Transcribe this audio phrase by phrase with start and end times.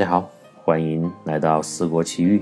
[0.00, 0.30] 大家好，
[0.64, 2.38] 欢迎来到《四国奇遇》。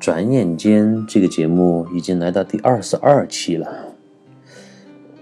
[0.00, 3.94] 转眼间，这个节目已经来到第二十二期了。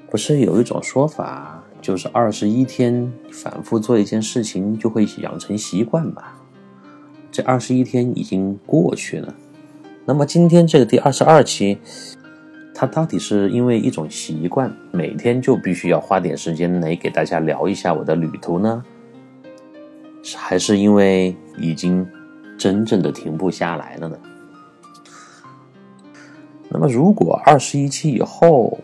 [0.08, 6.22] 不是有一种说法，就是二十一天反复做一件事情，就会养成习惯吗？
[7.30, 9.34] 这二十一天已经过去了，
[10.06, 11.76] 那么今天这个第二十二期，
[12.74, 18.82] 它到底是因为一种习惯，每天就必须要花点时间来给大家聊一下我的旅途呢？
[20.36, 22.06] 还是因为已经
[22.58, 24.18] 真正的停不下来了呢？
[26.68, 28.78] 那么，如果二十一期以后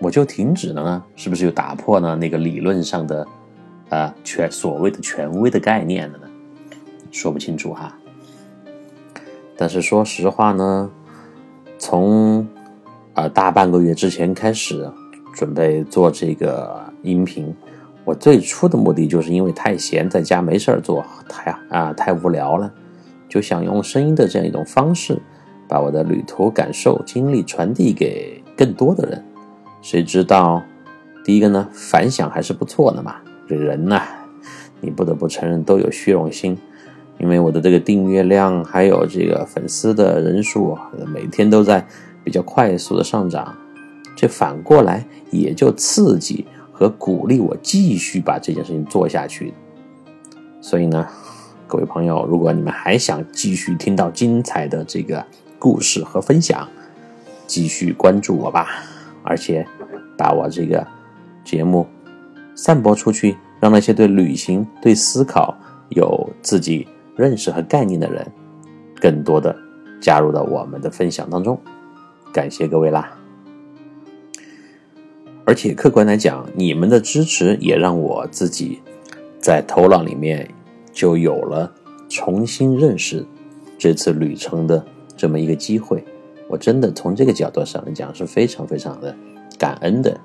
[0.00, 1.04] 我就停止了呢？
[1.16, 3.26] 是不是就打破了那个理论上的
[3.88, 6.26] 啊权所谓的权威的概念了呢？
[7.10, 7.96] 说不清楚哈。
[9.56, 10.90] 但是说实话呢，
[11.78, 12.46] 从
[13.14, 14.90] 啊大半个月之前开始
[15.32, 17.54] 准备做这个音频。
[18.04, 22.72] 我最初的目的就是因为太闲，在家没事儿做，太啊太无聊了，
[23.28, 25.20] 就想用声音的这样一种方式，
[25.68, 29.24] 把我的旅途感受、经历传递给更多的人。
[29.80, 30.62] 谁知道，
[31.24, 33.16] 第一个呢，反响还是不错的嘛。
[33.48, 34.02] 这人呐，
[34.80, 36.58] 你不得不承认都有虚荣心，
[37.18, 40.76] 因为我的这个订阅量还有这个粉丝的人数，
[41.14, 41.86] 每天都在
[42.24, 43.54] 比较快速的上涨，
[44.16, 46.44] 这反过来也就刺激。
[46.82, 49.54] 和鼓励我继续把这件事情做下去。
[50.60, 51.06] 所以呢，
[51.68, 55.24] 各位朋友，如果你们还想继续听到精彩的这个
[55.60, 56.68] 故事和分享，
[57.46, 58.68] 继续关注我吧，
[59.22, 59.64] 而且
[60.18, 60.84] 把我这个
[61.44, 61.86] 节目
[62.56, 65.56] 散播出去，让那些对旅行、对思考
[65.90, 68.26] 有自己认识和概念的人，
[69.00, 69.56] 更多的
[70.00, 71.56] 加入到我们的分享当中。
[72.32, 73.21] 感谢各位啦！
[75.44, 78.80] 而且客观来讲，你们的支持也让我自己
[79.40, 80.48] 在头脑里面
[80.92, 81.72] 就有了
[82.08, 83.26] 重新认识
[83.76, 84.84] 这次旅程的
[85.16, 86.04] 这么一个机会。
[86.48, 89.14] 我真的从这个角度上来讲是非常非常的
[89.58, 90.20] 感恩的。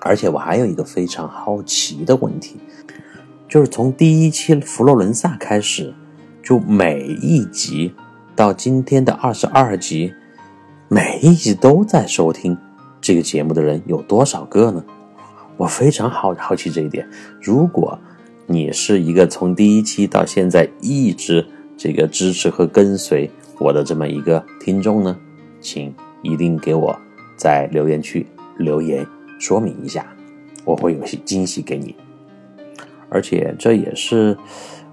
[0.00, 2.56] 而且我还有一个非常好奇的问题，
[3.48, 5.94] 就是从第一期佛罗伦萨开始，
[6.42, 7.94] 就每一集
[8.36, 10.12] 到今天的二十二集，
[10.88, 12.56] 每一集都在收听。
[13.04, 14.82] 这个节目的人有多少个呢？
[15.58, 17.06] 我非常好好奇这一点。
[17.38, 17.98] 如果
[18.46, 25.14] 你是一个从第一期到现在一直这个支持和跟随我的这么一个听众呢，
[25.60, 26.98] 请一定给我
[27.36, 28.26] 在留言区
[28.56, 29.06] 留言
[29.38, 30.06] 说明一下，
[30.64, 31.94] 我会有些惊喜给你。
[33.10, 34.34] 而且这也是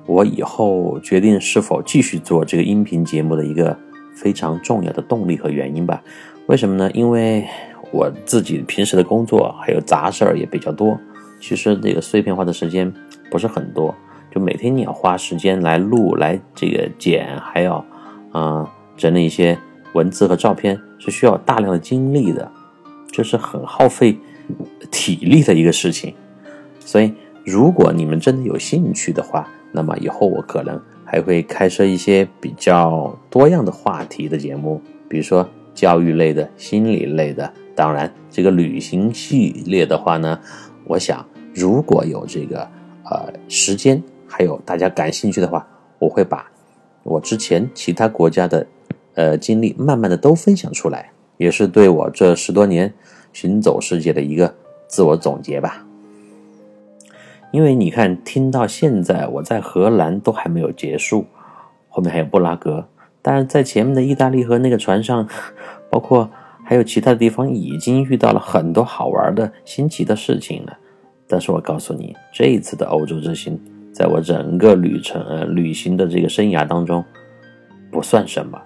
[0.06, 3.80] 我以后决定是否继续做这个音频节目的一个
[4.14, 6.04] 非常重要的动力和原因吧。
[6.48, 6.92] 为什么呢？
[6.94, 7.48] 因为。
[7.94, 10.98] 我自己平时的工作还有杂事儿也比较多，
[11.42, 12.90] 其实这个碎片化的时间
[13.30, 13.94] 不是很多，
[14.34, 17.86] 就每天你要花时间来录、来这个剪，还要
[18.32, 18.66] 啊
[18.96, 19.60] 整理一些
[19.92, 22.50] 文字和照片，是需要大量的精力的，
[23.12, 24.18] 这是很耗费
[24.90, 26.14] 体力的一个事情。
[26.80, 27.14] 所以，
[27.46, 37.52] 如果你们真的有兴趣的话，那么以后我可能还会开设一些比较多样的话题的节目，比如说教育类的、心理类的。
[37.76, 40.40] 当然，这个旅行系列的话呢，
[40.86, 42.68] 我想如果有这个
[43.06, 45.66] 呃时间，还有大家感兴趣的话，
[45.98, 46.46] 我会把
[47.04, 48.68] 我之前其他国家的
[49.16, 52.94] 呃经历慢慢的都分享出来，也是对我这十多年
[53.34, 54.54] 行走世界的一个
[54.88, 55.86] 自我总结吧。
[57.52, 61.26] 因为你看，听到现在我在荷兰都还没有结束，
[61.90, 62.88] 后面还有布拉格，
[63.22, 65.28] 但是在前面的意大利和那个船上，
[65.90, 66.30] 包括。
[66.64, 70.78] 还有其他的地方已经遇到了很多好玩的新奇的事情了，
[71.28, 73.60] 但是我告诉你，这一次的欧洲之行，
[73.92, 77.04] 在我整个旅程呃旅行的这个生涯当中，
[77.92, 78.62] 不算什么，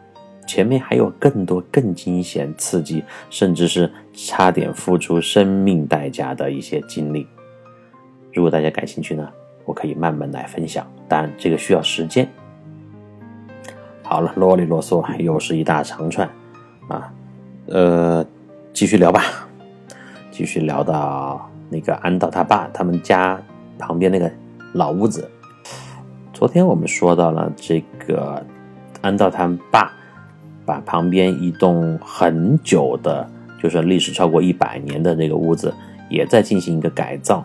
[0.46, 7.26] 前面还有更多更惊险刺激，甚至是差点付出生命代价的一些经历。
[8.34, 9.28] 如果大家感兴趣呢，
[9.64, 12.30] 我可以慢慢来分享，当然这个需要时间。
[14.08, 16.30] 好了，啰里啰嗦又是一大长串
[16.88, 17.12] 啊。
[17.66, 18.24] 呃，
[18.72, 19.24] 继续聊吧，
[20.30, 23.42] 继续聊到那个安道他爸他们家
[23.80, 24.32] 旁边那个
[24.74, 25.28] 老屋子。
[26.32, 28.46] 昨天我们说到了这个
[29.02, 29.92] 安道他爸
[30.66, 33.28] 把旁边一栋很久的，
[33.62, 35.74] 就是历史超过一百年的这个屋子，
[36.12, 37.44] 也在进行一个改造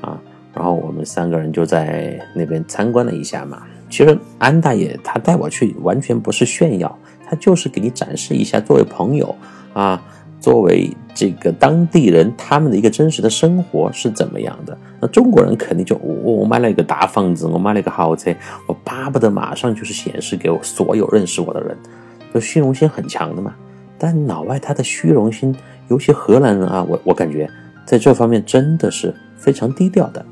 [0.00, 0.20] 啊。
[0.52, 3.62] 然后我们三个人就在那边参观了一下嘛。
[3.90, 6.98] 其实安大爷他带我去，完全不是炫耀，
[7.28, 9.34] 他就是给你展示一下，作为朋友。
[9.72, 10.02] 啊，
[10.40, 14.76] 作为这个当地人，他们的一个真实的生活是怎么样的？
[15.00, 18.34] 那中国人肯定就我我买了一个大房子，我买了一个豪车，
[18.66, 21.76] 我巴不得马上就是显示给我所有认识我的人，
[22.34, 23.54] 就虚荣心很强的嘛。
[23.96, 25.54] 但老外他的虚荣心，
[25.86, 27.48] 尤其荷兰人啊，我我感觉
[27.84, 30.24] 在这方面真的是非常低调的。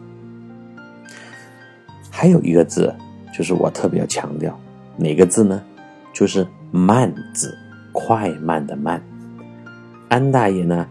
[2.10, 2.92] 还有一个字，
[3.38, 4.58] 就是我特别要强调，
[4.96, 5.62] 哪个字呢？
[6.12, 7.56] 就是慢字，
[7.92, 9.00] 快慢的慢。
[10.08, 10.84] 安大爷呢，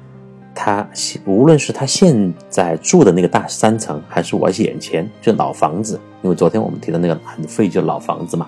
[0.56, 0.88] 他
[1.26, 8.48] 无论是他现在住的那个大三层，还是我眼前这老房子，因为昨天我们提的那个很废旧老房子嘛，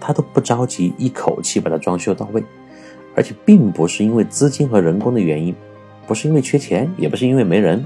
[0.00, 2.42] 他都不着急一口气把它装修到位，
[3.14, 5.54] 而且并不是因为资金和人工的原因，
[6.06, 7.84] 不是因为缺钱，也不是因为没人，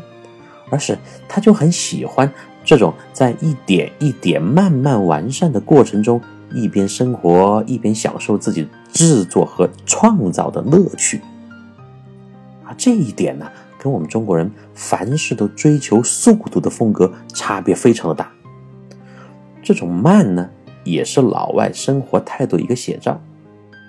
[0.71, 0.97] 而是
[1.29, 2.33] 他就很喜欢。
[2.71, 6.21] 这种在一点一点慢慢完善的过程中，
[6.55, 11.21] 一边生活一边享受自己制作和创造的乐趣，
[12.65, 18.31] 啊，这一点呢，跟我们中国人凡事都追求速度的风格差别非常的大。
[19.65, 20.49] 这种慢呢，
[20.85, 23.21] 也是老外生活态度一个写照，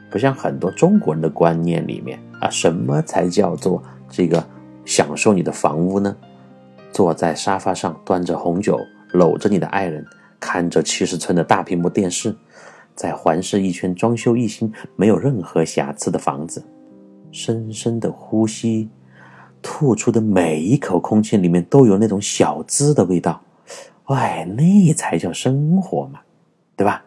[0.09, 4.43] 不像很多中国人的观念里面啊，什么才叫做这个
[4.85, 6.17] 享受你的房屋呢？
[6.91, 8.79] 坐在沙发上，端着红酒，
[9.13, 10.05] 搂着你的爱人，
[10.39, 12.35] 看着七十寸的大屏幕电视，
[12.95, 16.63] 在环视一圈装修一新、没有任何瑕疵的房子，
[17.31, 18.89] 深深的呼吸，
[19.61, 23.41] 吐出的每一口空气里面都有那种小资的味道，
[24.05, 26.19] 哎，那才叫生活嘛，
[26.75, 27.03] 对吧？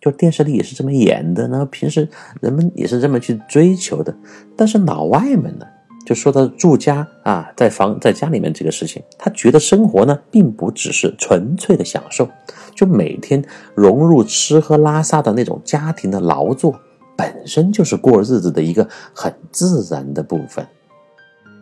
[0.00, 2.08] 就电视里也是这么演的，那平时
[2.40, 4.16] 人们也是这么去追求的，
[4.56, 5.66] 但是老外们呢？
[6.06, 12.28] 就说到住家啊，在房在家里面这个事情，他觉得生活呢，并不只是纯粹的享受，
[12.74, 13.44] 就每天
[13.74, 16.74] 融入吃喝拉撒的那种家庭的劳作，
[17.16, 20.66] 本身就是过日子的一个很自然的部分。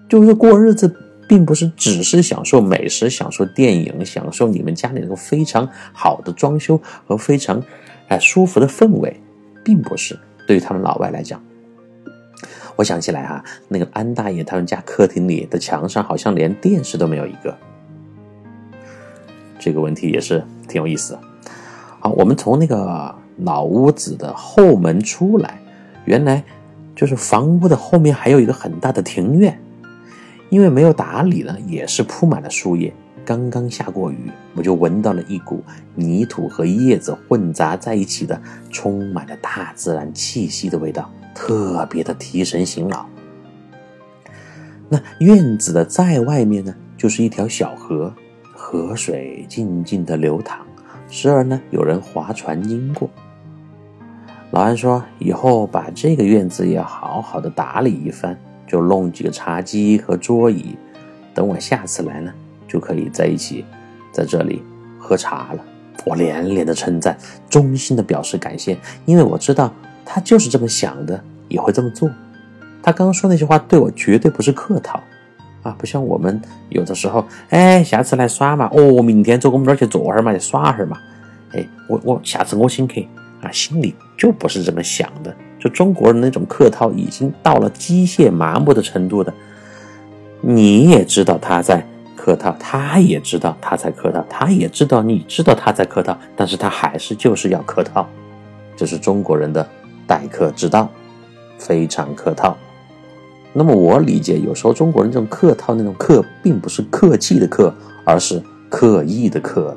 [0.08, 0.91] 就是过日子，
[1.29, 7.62] 并不是只是享受美食、享受电影、享受你们家里那种非常好的装修和非常
[8.06, 9.20] 哎舒服的氛围，
[9.62, 11.43] 并不是对于他们老外来讲。
[12.79, 17.53] 我想起来哈，那个安大爷他们家客厅里的墙上好像连电视都没有一个。
[19.59, 21.19] 这个问题也是挺有意思。
[21.99, 25.59] 好，我们从那个老屋子的后门出来，
[26.05, 26.45] 原来
[26.95, 29.61] 就是房屋的后面还有一个很大的庭院，
[30.49, 32.94] 因为没有打理呢，也是铺满了树叶。
[33.29, 35.63] 刚刚下过雨，我就闻到了一股
[35.94, 41.13] 泥土和叶子混杂在一起的、充满了大自然气息的味道。
[41.35, 43.06] 特别的提神醒脑。
[44.89, 48.11] 那院子的在外面呢，就是一条小河，
[48.56, 50.61] 河水静静的流淌，
[51.11, 53.11] 时而呢有人划船经过。
[54.53, 58.35] 老安说：“以后把这个院子也好好的打理一番，
[58.67, 60.79] 就弄几个茶几和桌椅，
[61.35, 62.32] 等我下次来呢，
[62.69, 63.65] 就可以在一起
[64.13, 64.63] 在这里
[65.01, 65.65] 喝茶了。”
[66.06, 67.19] 我连连的称赞，
[67.51, 69.72] 衷心的表示感谢，因为我知道。
[70.10, 72.08] 他就是这么想的，也会这么做。
[72.82, 74.98] 他刚刚说那句话对我绝对不是客套
[75.63, 80.96] 啊，不像我们有的时候，哎，下次来耍嘛，哦，明天走我们这儿去坐会儿嘛，去耍会儿嘛，
[81.53, 82.94] 哎，我我下次我请客
[83.43, 85.37] 啊，心里就不是这么想的。
[85.58, 89.31] 就中国人那种客套已经到了机械麻木的程度的。
[90.41, 91.87] 你也知道他在
[92.29, 98.06] 客套，他也知道他在客套，他也知道你知道他在客套，但是他还是就是要客套，
[98.77, 99.67] 这是中国人的。
[100.06, 100.89] 待客之道，
[101.58, 102.56] 非常客套。
[103.53, 109.77] 那么我理解，有时候中国人这种客套那种客，并不是客气的客，而是刻意的刻了。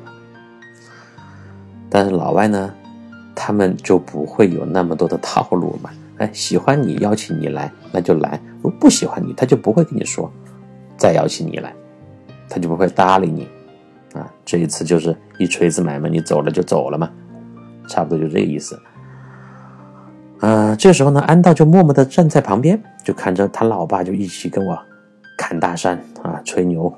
[1.90, 2.74] 但是老外呢，
[3.36, 5.90] 他们就不会有那么多的套路嘛。
[6.18, 10.32] 哎，喜欢你邀请你来，那就来；如不喜欢你，他就不会跟你说
[10.96, 11.74] 再邀请你来，
[12.52, 13.48] 他就不会搭理你。
[14.14, 17.10] 啊，这一次就是一锤子买卖，你走了就走了嘛，
[17.88, 18.78] 差不多就这个意思。
[20.42, 24.78] 呃，这时候呢，安道就默默地站在旁边，就看着他老爸就一起跟我
[25.38, 26.94] 侃大山啊，吹牛。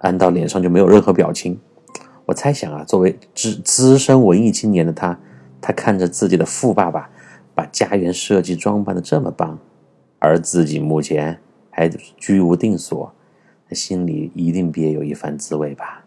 [0.00, 1.58] 安道脸上就没有任何表情。
[2.26, 5.18] 我猜想啊，作为资资深文艺青年的他，
[5.62, 7.08] 他看着自己的富爸爸
[7.54, 9.58] 把家园设计装扮的这么棒，
[10.18, 13.14] 而自己目前还居无定所，
[13.74, 16.04] 心里一定别有一番滋味吧。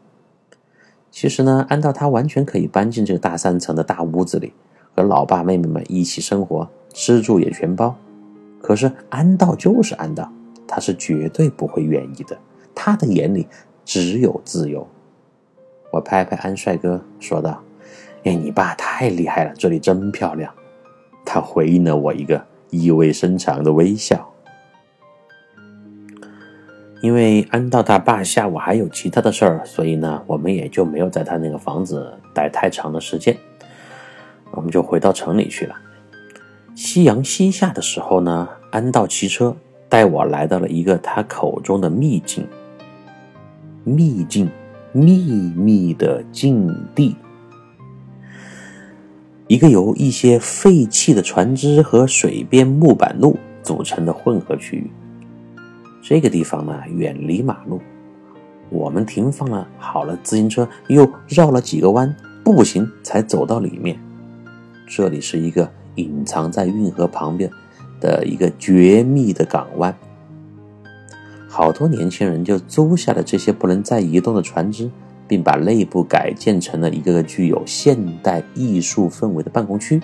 [1.10, 4.54] 其实呢，安道他完全可以搬进这个大三层的大屋子里。
[4.94, 7.96] 和老爸妹妹们一起生活，吃住也全包。
[8.62, 10.30] 可是安道就是安道，
[10.68, 12.38] 他是绝对不会愿意的。
[12.76, 13.48] 他的眼里
[13.86, 14.86] 只有自由。
[15.92, 17.62] 我拍拍安帅哥，说道
[18.24, 20.54] ：“哎，你爸太厉害了，这里真漂亮。”
[21.26, 24.31] 他回应了我一个意味深长的微笑。
[27.02, 33.36] 因为安道他爸下午还有其他的事儿，所以呢，我们也就没有在他那个房子待太长的时间，
[34.52, 35.76] 我们就回到城里去了。
[36.76, 39.56] 夕阳西下的时候呢，安道骑车
[39.90, 42.48] 带我来到了一个他口中的秘境。
[43.84, 44.48] 秘境，
[44.92, 47.16] 秘密的境地，
[49.48, 54.92] 一个由一些废弃的船只和水边木板路组成的混合区域。
[56.02, 57.80] 这个地方呢，远离马路，
[58.70, 64.00] 我们停放了好了自行车，又绕了几个弯，步行才走到里面。
[64.88, 67.50] 这里是一个隐藏在运河旁边
[68.00, 69.96] 的一个绝密的港湾，
[71.48, 74.90] 好多年轻人就租下了这些不能再移动的船只，
[75.28, 80.02] 并把内部改建成了一个个具有现代艺术氛围的办公区。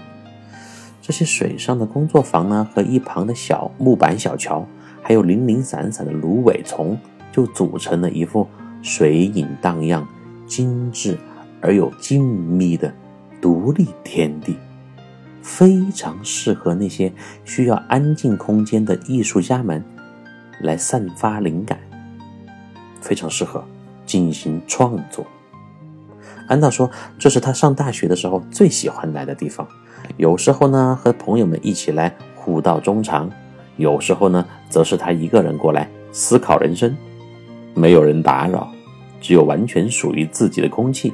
[1.02, 4.64] 这些水上的工作房呢，和一旁的小木板小桥。
[5.08, 7.00] 还有零零散散的芦苇丛，
[7.32, 8.46] 就组成了一幅
[8.82, 10.06] 水影荡漾、
[10.46, 11.18] 精致
[11.62, 12.94] 而又静谧的
[13.42, 14.58] 独立天地，
[15.42, 17.10] 非常适合那些
[17.46, 19.82] 需要安静空间的艺术家们
[20.60, 21.80] 来散发灵感，
[23.00, 23.64] 非常适合
[24.06, 25.26] 进行创作。
[26.50, 29.66] 安娜说，这是他上大学的时候最喜欢来的地方，
[30.18, 33.32] 有时候呢，和朋友们一起来互道衷肠。
[33.78, 36.96] 有时候呢，则是他一个人过来思考人生，
[37.74, 38.68] 没有人打扰，
[39.22, 41.14] 只有完全属于自己的空气。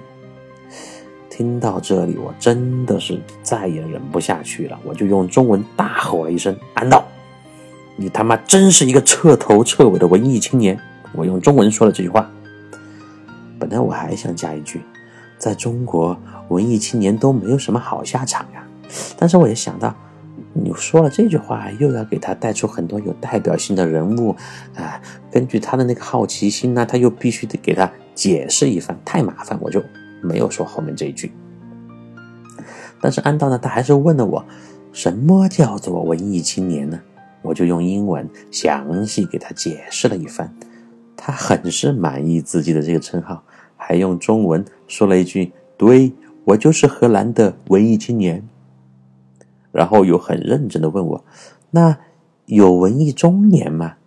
[1.29, 7.03] 听到这里，我真的是再也忍不下去了，我就用中文大吼了一声：“安道，
[7.95, 10.79] 你他妈真是一个彻头彻尾的文艺青年！”
[11.13, 12.29] 我用中文说了这句话。
[13.59, 14.81] 本来我还想加一句
[15.37, 16.17] ：“在中国，
[16.47, 18.63] 文艺青年都没有什么好下场呀。”
[19.17, 19.93] 但是我也想到。
[20.55, 24.35] 你说了这句话，又要给他带出很多有代表性的人物，
[24.75, 29.83] 啊，根据他的那个好奇心呢，他又必须得给他解释一番，太麻烦，我就
[30.21, 31.31] 没有说后面这一句。
[33.01, 34.45] 但是安道呢，他还是问了我，
[34.91, 37.01] 什么叫做文艺青年呢？
[37.41, 40.55] 我就用英文详细给他解释了一番，
[41.17, 43.43] 他很是满意自己的这个称号，
[43.75, 46.13] 还用中文说了一句：“对
[46.45, 48.47] 我就是荷兰的文艺青年。”
[49.73, 51.25] 然后又很认真的问我
[51.71, 51.97] ：“那
[52.45, 53.97] 有文艺中年吗？”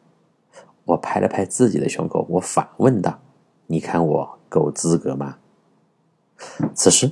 [0.86, 3.18] 我拍了拍自己的胸口，我反问道
[3.66, 5.38] ：“你看我够资格吗？”
[6.72, 7.10] 此时，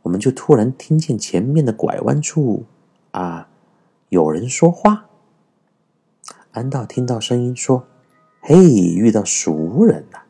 [0.00, 2.64] 我们就突然听见前面的拐弯处，
[3.10, 3.48] 啊，
[4.08, 5.04] 有人说话。
[6.52, 7.86] 安道听到声音说
[8.40, 10.22] ：“嘿，遇到熟人了。”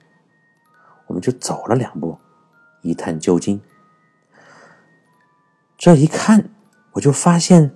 [1.06, 2.18] 我们就走了两步，
[2.82, 3.60] 一探究竟。
[5.78, 6.50] 这一看。
[6.92, 7.70] 我就发现，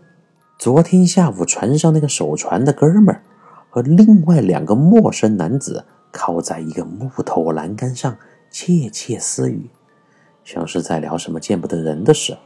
[0.59, 3.23] 昨天下午船上那个守船的哥们儿
[3.71, 8.17] 和另外两个陌生男子靠在一个木头栏杆上
[8.51, 9.71] 窃窃私语，
[10.45, 12.37] 像是在聊什么见不得人的事。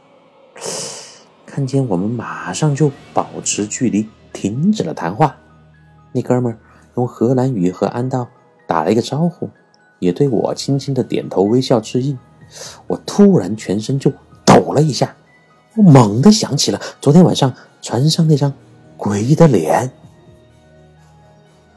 [1.45, 5.35] 看见我们，马上就保持距离，停止了谈话。
[6.11, 6.57] 那哥们儿
[6.95, 8.27] 用荷兰语和安道
[8.67, 9.49] 打了一个招呼，
[9.97, 12.15] 也对我轻轻的点头微笑致意。
[12.85, 14.11] 我突然全身就
[14.45, 15.15] 抖了一下。
[15.75, 18.51] 我猛地想起了昨天晚上船上那张
[18.97, 19.89] 诡异的脸，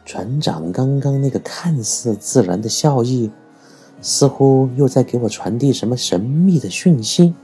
[0.05, 3.31] 船长刚刚那个看似自然的笑意，
[4.01, 7.35] 似乎又在给我传递什么神秘的讯息。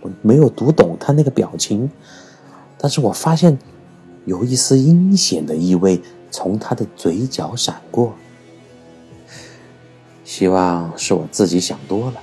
[0.00, 1.90] 我没有读懂他那个表情，
[2.78, 3.58] 但是我发现
[4.24, 6.00] 有一丝阴险的意味
[6.30, 8.12] 从他的嘴角闪过。
[10.24, 12.20] 希望是我自己想多了。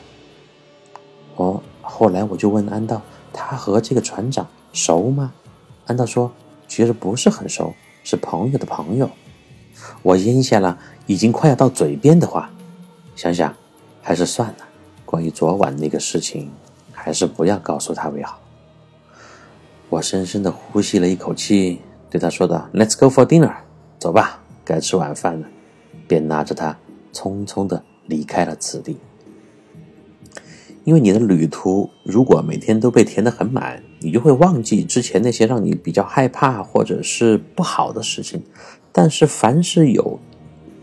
[1.36, 3.02] 我后来我就问安道。
[3.40, 5.32] 他和这个船长熟吗？
[5.88, 6.30] 安道说，
[6.68, 9.10] 其实不是很熟，是朋友的朋友。
[10.02, 10.78] 我咽下了
[11.08, 12.50] 已经快要到嘴边的话，
[13.16, 13.56] 想想
[14.02, 14.68] 还是算了。
[15.06, 16.52] 关于昨晚那个事情，
[16.92, 18.38] 还是不要告诉他为好。
[19.88, 23.56] 我深深的呼吸了一口气，对他说道：“Let's go for dinner，
[23.98, 25.48] 走吧，该吃晚饭了。”
[26.08, 26.76] 便拉着他
[27.14, 28.98] 匆匆的离开了此地。
[30.86, 38.42] 因为你的旅途如果每天都被填得很满，你就会忘记之前那些让你比较害怕或者是不好的事情。
[38.92, 40.20] 但是凡是有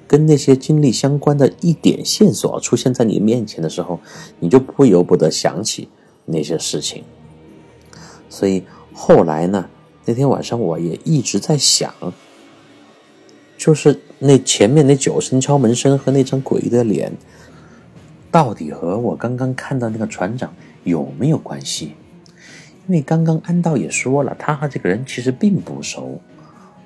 [0.07, 3.99] 跟那些经历相关的一点线索出现在你面前的时候，
[4.39, 5.89] 你就不由不得想起
[6.25, 7.03] 那些事情。
[8.29, 8.63] 所以
[8.93, 9.69] 后来呢，
[10.05, 11.93] 那天晚上我也一直在想，
[13.59, 17.13] 就是那前面那九声敲门声和那张诡异的脸。
[18.37, 20.53] 到底和我刚刚看到那个船长
[20.85, 21.95] 有没有关系？
[22.87, 26.21] 因为刚刚安道也说了，他和这个人其实并不熟。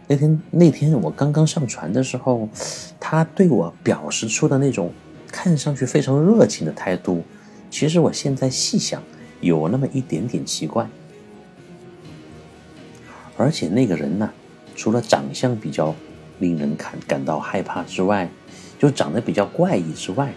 [0.07, 2.49] 那天那天我刚刚上船的时候，
[3.01, 4.93] 他对我表示出的那种
[5.27, 7.25] 看上去非常热情的态度，
[7.69, 9.03] 其实我现在细想，
[9.41, 10.89] 有那么一点点奇怪。
[13.37, 14.31] 而且那个人呢，
[14.77, 15.93] 除了长相比较
[16.39, 18.31] 令人感感到害怕之外，
[18.79, 20.33] 就长得比较怪异之外，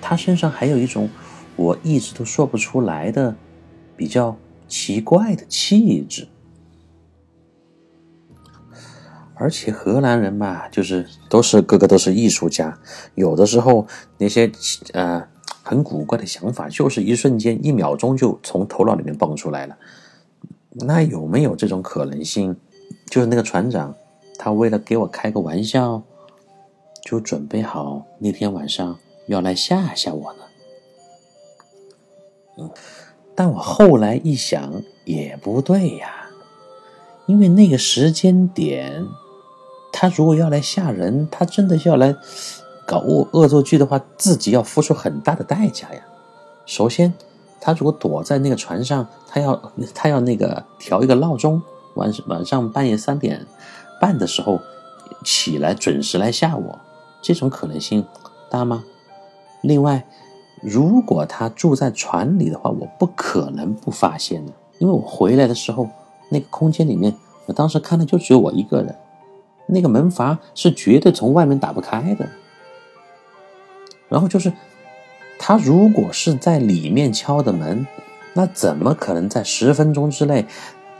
[0.00, 1.08] 他身上还有一种
[1.56, 3.36] 我一直都说不出来的
[3.96, 4.36] 比较
[4.68, 6.28] 奇怪的气质。
[9.34, 12.78] 而且荷兰人嘛，就是都是个个都是艺术家，
[13.14, 13.86] 有的时候
[14.18, 14.52] 那些
[14.92, 15.26] 呃
[15.62, 19.78] 很古怪的想法，就是一瞬间、一秒钟就从头脑里面蹦出来了。
[20.72, 22.54] 那有没有这种可能性？
[23.06, 23.94] 就是那个船长，
[24.38, 26.02] 他为了给我开个玩笑，
[27.02, 28.98] 就准备好那天晚上
[29.30, 30.34] 要来吓吓我
[32.56, 32.70] 呢？
[33.34, 36.28] 但我后来一想，也不对呀，
[37.26, 39.06] 因为那个时间点。
[39.92, 42.14] 他如果要来吓人，他真的要来
[42.86, 46.00] 搞恶恶作剧的话，自己要付出很大的代价呀。
[46.64, 47.12] 首先，
[47.60, 51.62] 他如果躲在那个船上，他要他要那个调一个闹钟，
[51.94, 53.46] 晚晚上半夜三点
[54.00, 54.60] 半的时候
[55.24, 56.78] 起来准时来吓我，
[57.20, 58.04] 这种可能性
[58.48, 58.84] 大吗？
[59.62, 60.04] 另外，
[60.62, 65.88] 如果他住在船里的话，我不可能不发现的，因为我回来的时候，
[66.28, 67.14] 那个空间里面，
[67.46, 68.94] 我当时看的就只有我一个人。
[69.66, 72.28] 那个门阀是绝对从外面打不开的。
[74.08, 74.52] 然后就是，
[75.38, 77.86] 他如果是在里面敲的门，
[78.34, 80.44] 那怎么可能在十分钟之内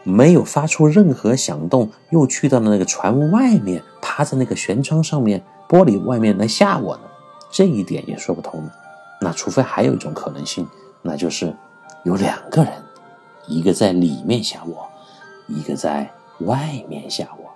[0.04, 7.02] 没有发出任何响动，又去到了那个船外面，趴在那个舷窗上面、玻璃外面来吓我呢？
[7.50, 8.68] 这一点也说不通。
[9.20, 10.66] 那除非还有一种可能性，
[11.02, 11.54] 那就是
[12.04, 12.72] 有两个人，
[13.46, 14.88] 一个在里面吓我，
[15.46, 16.10] 一个在
[16.40, 17.50] 外面吓我。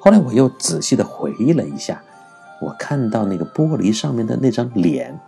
[0.00, 2.02] 后来我又仔细的回忆了一下，
[2.60, 5.20] 我看到那个玻璃上面的那张脸，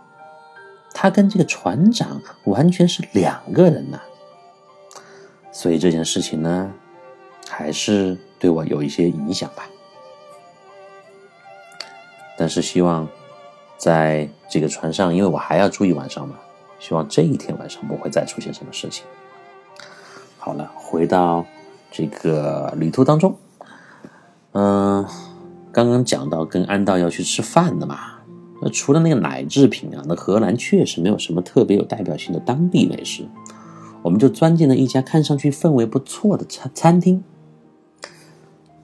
[0.93, 3.99] 他跟这个船长完全是两个人呐。
[5.53, 6.69] 所以这件事情呢，
[7.47, 9.69] 还是对我有一些影响吧。
[12.37, 13.07] 但是希望
[13.77, 16.35] 在这个船上，因为我还要住一晚上嘛，
[16.79, 19.05] 希望这一天晚上不会再出现什么事情。
[20.37, 21.45] 好了，回到
[21.91, 23.35] 这个旅途当中。
[24.53, 25.05] 嗯，
[25.71, 28.19] 刚刚讲到跟安道要去吃饭的嘛，
[28.61, 33.27] 那除了那个奶制品啊，那荷兰确实没有什么特别有代表性的当地美食。
[34.01, 37.23] 我们就钻进了一家看上去氛围不错的餐餐厅。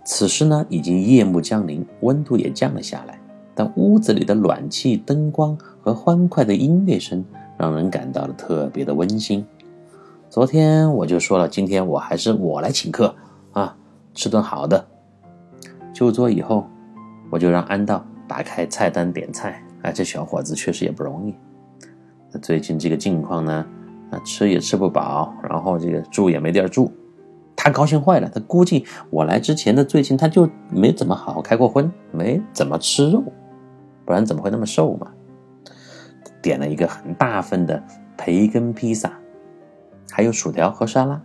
[0.03, 3.20] 此时呢，已经夜幕降临，温度也降了下来，
[3.53, 7.23] 但屋子里的暖气、灯光和欢快的音乐声
[7.57, 9.45] 让人感到了特别的温馨。
[10.29, 13.13] 昨天我就说了，今天我还是我来请客
[13.51, 13.75] 啊，
[14.13, 14.85] 吃顿好的。
[15.93, 16.65] 就桌以后，
[17.29, 19.61] 我就让安道打开菜单点菜。
[19.81, 21.35] 哎，这小伙子确实也不容易。
[22.31, 23.65] 那最近这个境况呢，
[24.09, 26.91] 啊，吃也吃不饱，然后这个住也没地儿住，
[27.55, 28.29] 他高兴坏了。
[28.33, 33.21] 他估计我来之前的最近他就没怎么好好开过荤，没怎么吃肉，
[34.05, 35.11] 不然怎么会那么瘦嘛？
[36.41, 37.83] 点了一个很大份的
[38.17, 39.11] 培根披萨，
[40.11, 41.21] 还有薯条和沙拉。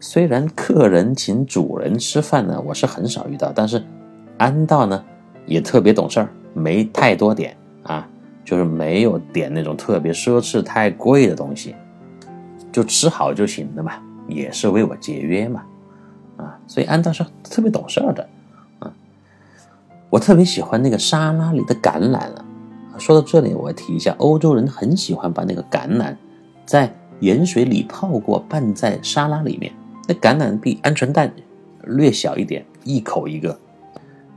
[0.00, 3.82] 虽然客人请主人吃饭呢，我是很少遇到，但是
[4.36, 5.02] 安道呢
[5.46, 8.06] 也特别懂事儿，没太多点啊，
[8.44, 11.74] 就是没有点那种特别奢侈、太贵的东西，
[12.70, 13.94] 就吃好就行了嘛，
[14.28, 15.64] 也是为我节约嘛，
[16.36, 18.28] 啊，所以安道是特别懂事儿的。
[20.14, 22.44] 我特别喜欢那个沙拉里的橄榄啊。
[22.98, 26.14] 说到这里，我要提一下，欧洲人很喜欢把那个橄榄
[26.64, 29.72] 在盐水里泡过，拌在沙拉里面。
[30.06, 31.34] 那橄榄比鹌鹑蛋
[31.82, 33.58] 略小一点，一口一个，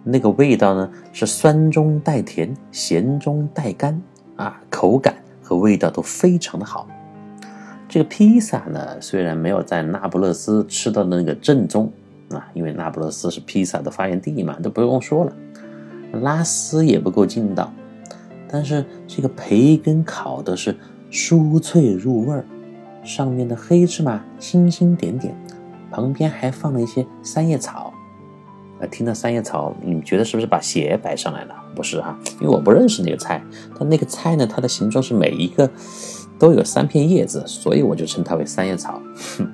[0.03, 4.01] 那个味道呢是酸中带甜，咸中带甘
[4.35, 5.13] 啊，口感
[5.43, 6.87] 和味道都非常的好。
[7.87, 11.91] 这个披萨呢，虽然没有在那不勒斯吃到的那个正宗
[12.31, 15.31] 啊，因为那不勒斯是披萨的发源地嘛，都不用说了，
[16.13, 17.71] 拉丝也不够劲道，
[18.49, 20.75] 但是这个培根烤的是
[21.11, 22.45] 酥脆入味儿，
[23.03, 25.35] 上面的黑芝麻星星点点。
[25.89, 27.93] 旁边还放了一些三叶草，
[28.81, 31.55] 啊，听到三叶草，你觉得是不是把鞋摆上来了？
[31.73, 33.41] 不是哈，因为我不认识那个菜。
[33.79, 35.69] 但那个菜呢，它的形状是每一个
[36.37, 39.01] 都有三片叶子，所以我就称它为三叶草。
[39.37, 39.49] 哼，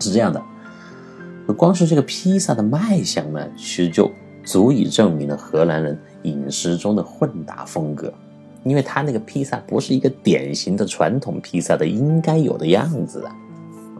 [0.00, 0.42] 是这样的。
[1.56, 4.10] 光是这个披萨的卖相呢，其实就
[4.46, 8.10] 足以证明了荷兰人饮食中的混搭风格，
[8.64, 13.36] 因为他那个披萨不是一个典型的传统披萨的应该有的样子啊，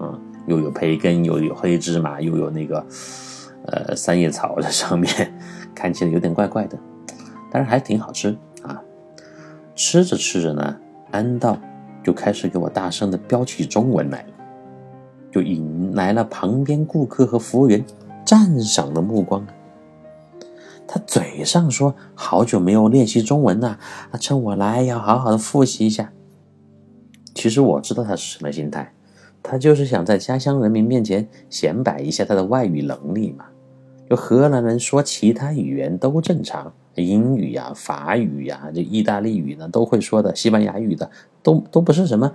[0.01, 0.21] 嗯。
[0.47, 2.87] 又有培根，又有黑芝麻，又有那个，
[3.67, 5.11] 呃，三叶草在上面，
[5.75, 6.79] 看起来有点怪怪的。
[7.51, 8.31] 但是还挺好吃
[8.63, 8.81] 啊。
[9.75, 10.77] 吃着吃着呢，
[11.11, 11.59] 安道
[12.05, 14.29] 就开始给我大声的标起中文来了，
[15.33, 17.85] 就引来了旁边顾客和服务员
[18.25, 19.45] 赞赏的目光。
[20.89, 23.79] 他嘴上说好久没有练习中文了，
[24.21, 26.13] 趁我来要好好的复习一下。
[27.35, 28.93] 其实我知道他是什么心态，
[29.43, 33.45] 他就是想在家乡人民面前显摆一下他的外语能力嘛。
[34.09, 41.11] 就荷兰人说其他语言都正常，英语呀、法语呀、这意大利语呢都会说的，西班牙语的
[41.43, 42.33] 都都不是什么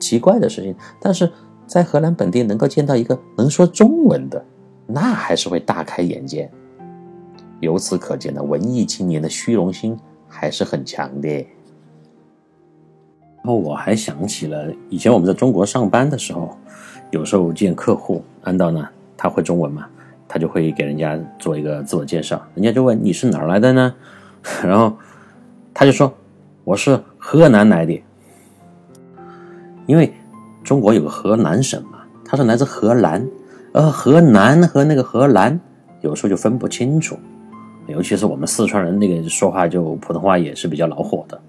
[0.00, 0.74] 奇怪的事情。
[1.00, 1.30] 但是
[1.66, 4.44] 在荷兰本地能够见到一个能说中文的，
[4.86, 6.50] 那还是会大开眼界。
[7.62, 9.96] 由此可见呢，文艺青年的虚荣心
[10.28, 11.28] 还是很强的。
[11.28, 16.58] 然后我还想起了以前我们在中国上班的时候，
[17.12, 19.86] 有时候见客户，安道呢他会中文嘛，
[20.26, 23.94] 他就会给人家做一个自我介绍，人家就问你是哪儿来的呢？
[24.64, 24.96] 然后
[25.72, 26.12] 他就说
[26.64, 28.02] 我是河南来的，
[29.86, 30.12] 因为
[30.64, 33.24] 中国有个河南省嘛，他是来自河南，
[33.72, 35.60] 而河南和那个河南
[36.00, 37.16] 有时候就分不清楚。
[37.92, 41.40] 尤其是我们四川人，那个说话就普通话也是比较恼火的。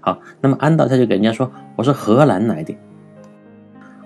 [0.00, 2.76] 好，那么安道他就给人家说我是河南来的，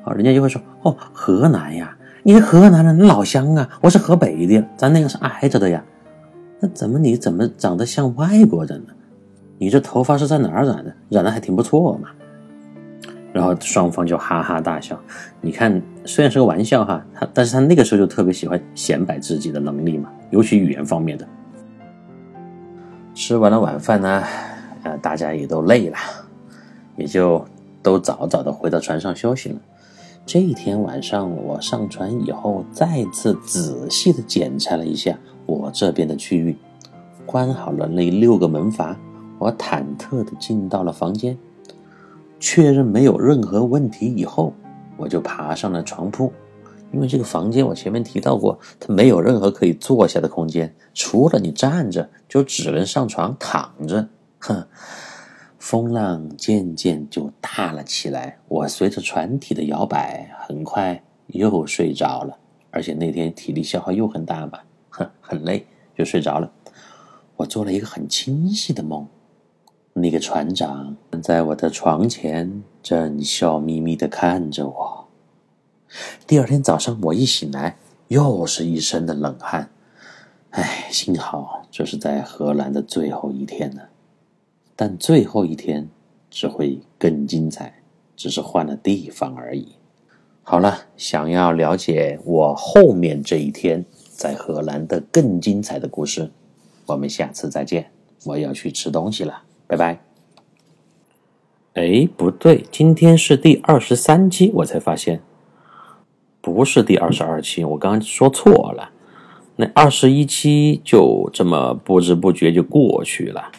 [0.02, 5.82] 好，人家就会说哦，河南呀，你是河南人，你老乡啊，我是河北的，咱那个是挨着的呀。
[6.60, 8.92] 那怎么你怎么长得像外国人呢？
[9.58, 10.94] 你这头发是在哪儿染的？
[11.08, 12.10] 染的还挺不错嘛。
[13.32, 14.98] 然后双方就哈哈大笑。
[15.40, 21.26] 你看，虽然是个玩笑哈，他但是他那个时候就特别喜欢显摆自己的能力嘛，尤其语言方面的。
[23.16, 24.22] 吃完了晚饭呢，
[24.82, 25.96] 呃，大家也都累了，
[26.96, 27.42] 也就
[27.82, 29.56] 都早早的回到船上休息了。
[30.26, 36.54] 这一天晚上，我上船以后，再次仔细的检查了一下我这边的区域，
[37.24, 38.94] 关好了那六个门阀，
[39.38, 41.38] 我忐忑的进到了房间，
[42.38, 44.52] 确认没有任何问题以后，
[44.98, 46.30] 我就爬上了床铺。
[46.96, 54.08] 因为这个房间我前面提到过，它没有任何可以坐下的空间，除了你站着，就只能上床躺着。
[54.38, 54.66] 哼，
[55.58, 62.38] 风浪渐渐就大了起来，我随着船体的摇摆，很快又睡着了。
[62.70, 66.50] 而且那天体力消耗又很大嘛，哼，很累，就睡着了。
[67.36, 69.06] 我做了一个很清晰的梦，
[69.92, 75.05] 那个船长在我的床前，正笑眯眯的看着我。
[76.26, 77.76] 第二天早上，我一醒来，
[78.08, 79.70] 又是一身的冷汗。
[80.50, 83.90] 唉，幸好这是在荷兰的最后一天了，
[84.74, 85.88] 但最后一天
[86.28, 87.80] 只会更精彩，
[88.16, 89.68] 只是换了地方而已。
[90.42, 96.32] 好了，想要了解我后面这一天在荷兰的更精彩的故事，
[96.86, 97.92] 我们下次再见。
[98.24, 100.00] 我要去吃东西了，拜拜。
[101.74, 105.20] 哎，不对，今天是第二十三期，我才发现。
[106.52, 108.90] 不是第二十二期，我刚刚说错了。
[109.56, 113.50] 那二十一期就这么不知不觉就过去了，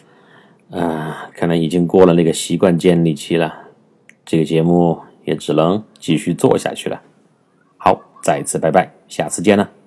[0.70, 3.52] 啊，看来已经过了那个习惯建立期了。
[4.24, 7.02] 这个节目也只能继续做下去了。
[7.76, 9.77] 好，再次拜拜，下次见了。